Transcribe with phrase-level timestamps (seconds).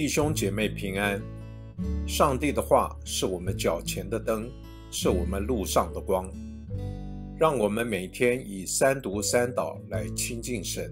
[0.00, 1.20] 弟兄姐妹平安。
[2.08, 4.50] 上帝的话是我们脚前的灯，
[4.90, 6.26] 是我们路上的光。
[7.38, 10.90] 让我们每天以三读三祷来亲近神。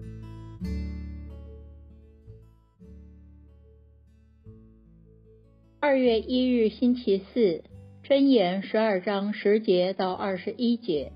[5.80, 7.64] 二月一日星期四，
[8.06, 11.14] 箴言十二章十节到二十一节。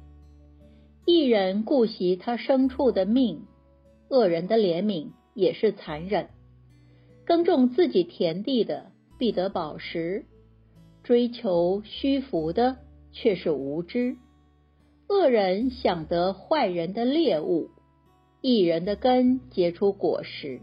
[1.04, 3.42] 一人顾惜他牲畜的命，
[4.08, 6.30] 恶人的怜悯也是残忍。
[7.24, 10.24] 耕种自己田地的必得饱食，
[11.02, 12.76] 追求虚浮的
[13.12, 14.16] 却是无知。
[15.08, 17.70] 恶人想得坏人的猎物，
[18.40, 20.60] 一人的根结出果实。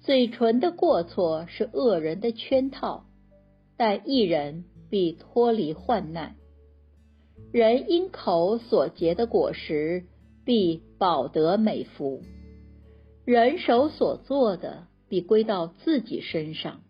[0.00, 3.04] 嘴唇的过错是恶人的圈套，
[3.76, 6.34] 但一人必脱离患难。
[7.52, 10.06] 人因口所结的果实，
[10.44, 12.20] 必保得美福；
[13.24, 16.80] 人手所做的，必归到自己身上。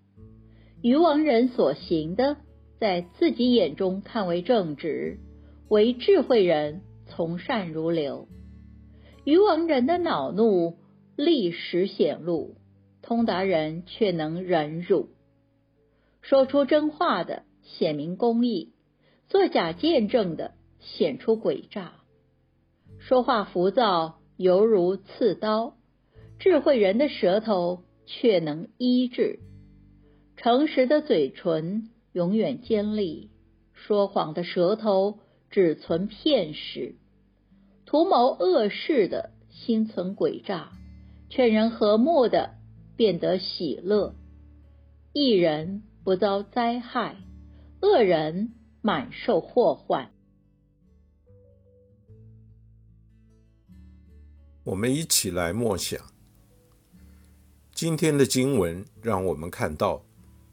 [0.81, 2.37] 愚王人所行的，
[2.79, 5.19] 在自己眼中看为正直；
[5.69, 8.29] 为智慧人从善如流。
[9.25, 10.79] 愚王人的恼怒
[11.17, 12.55] 立时显露，
[13.03, 15.09] 通达人却能忍辱。
[16.21, 18.73] 说出真话的显明公义。
[19.27, 21.95] 作假见证的显出诡诈，
[23.01, 25.75] 说话浮躁犹如刺刀，
[26.39, 29.39] 智慧人的舌头却能医治，
[30.37, 33.31] 诚实的嘴唇永远尖利，
[33.73, 35.19] 说谎的舌头
[35.51, 36.97] 只存骗食，
[37.87, 40.73] 图谋恶事的心存诡诈，
[41.29, 42.55] 劝人和睦的
[42.97, 44.15] 变得喜乐，
[45.13, 47.17] 一人不遭灾害，
[47.81, 48.55] 恶人。
[48.85, 50.11] 满受祸患。
[54.65, 56.12] 我们一起来默想
[57.83, 60.01] 今天的经文，让我们看到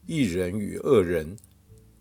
[0.08, 1.38] 一人与恶人、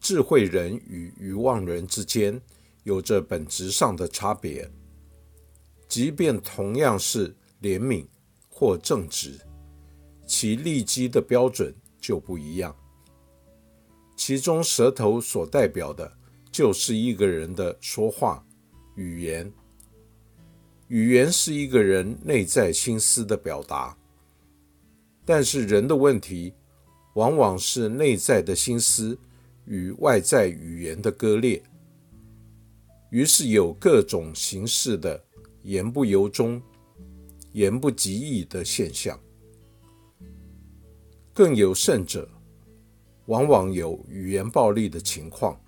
[0.00, 2.40] 智慧人与愚妄人之间
[2.84, 4.66] 有着本质上的差别。
[5.86, 8.06] 即便同样是怜悯
[8.48, 9.38] 或正直，
[10.26, 12.74] 其利基的标准就不一样。
[14.16, 16.10] 其中舌头所代表的。
[16.50, 18.42] 就是一个人的说话
[18.94, 19.52] 语言，
[20.86, 23.94] 语言是一个人内在心思的表达。
[25.30, 26.54] 但是人的问题，
[27.12, 29.18] 往往是内在的心思
[29.66, 31.62] 与外在语言的割裂，
[33.10, 35.22] 于是有各种形式的
[35.64, 36.62] 言不由衷、
[37.52, 39.20] 言不及义的现象。
[41.34, 42.26] 更有甚者，
[43.26, 45.60] 往往有语言暴力的情况。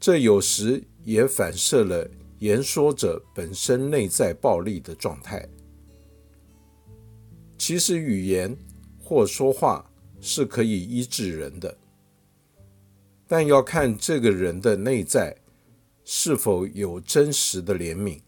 [0.00, 2.10] 这有时也反射了
[2.40, 5.48] 言说者本身内在暴力的状态。
[7.68, 8.56] 其实语言
[8.98, 9.92] 或说话
[10.22, 11.76] 是可以医治人的，
[13.26, 15.36] 但要看这个人的内在
[16.02, 18.22] 是否有真实的怜悯，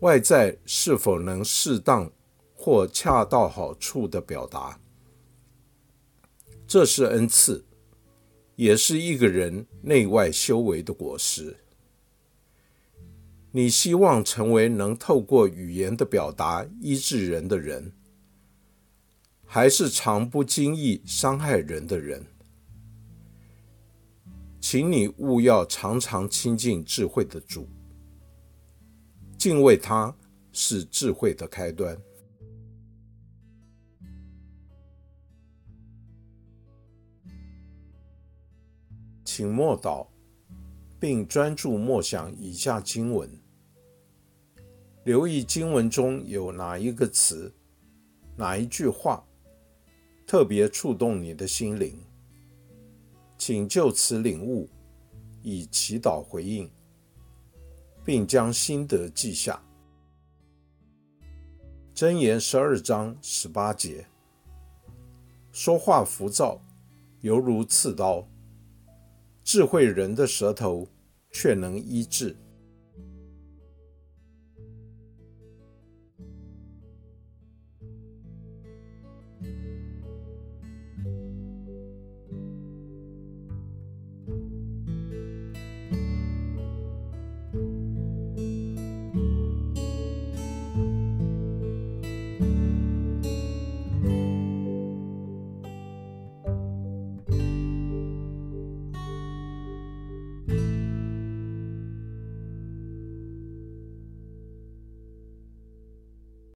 [0.00, 2.10] 外在是否能适当
[2.52, 4.80] 或恰到好处的表达，
[6.66, 7.64] 这是恩赐。
[8.56, 11.56] 也是一个人内外修为的果实。
[13.50, 17.92] 你希望成为能透过语言的表达医治人的人，
[19.44, 22.26] 还是常不经意伤害人的人？
[24.60, 27.66] 请你勿要常常亲近智慧的主，
[29.38, 30.14] 敬畏他
[30.52, 31.96] 是智慧的开端。
[39.24, 40.06] 请默祷，
[41.00, 43.30] 并专注默想以下经文，
[45.04, 47.54] 留意经文中有哪一个词、
[48.36, 49.24] 哪一句话
[50.26, 51.96] 特别触动你的心灵，
[53.36, 54.68] 请就此领悟，
[55.42, 56.68] 以祈祷回应，
[58.04, 59.62] 并将心得记下。
[61.94, 64.06] 箴言十二章十八节：
[65.52, 66.60] 说话浮躁，
[67.20, 68.26] 犹如刺刀。
[69.50, 70.86] 智慧人的舌头
[71.32, 72.36] 却能医治。